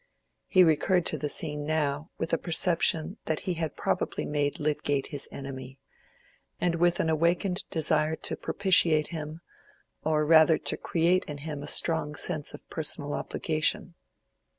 He 0.47 0.63
recurred 0.63 1.05
to 1.05 1.17
the 1.19 1.29
scene 1.29 1.63
now 1.63 2.09
with 2.17 2.33
a 2.33 2.37
perception 2.39 3.19
that 3.25 3.41
he 3.41 3.53
had 3.53 3.75
probably 3.77 4.25
made 4.25 4.59
Lydgate 4.59 5.05
his 5.09 5.29
enemy, 5.31 5.77
and 6.59 6.73
with 6.73 6.99
an 6.99 7.07
awakened 7.07 7.63
desire 7.69 8.15
to 8.15 8.35
propitiate 8.35 9.09
him, 9.09 9.41
or 10.03 10.25
rather 10.25 10.57
to 10.57 10.75
create 10.75 11.23
in 11.25 11.37
him 11.37 11.61
a 11.61 11.67
strong 11.67 12.15
sense 12.15 12.51
of 12.51 12.67
personal 12.67 13.13
obligation. 13.13 13.93